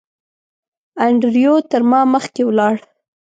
[1.05, 2.75] انډریو تر ما مخکې ولاړ.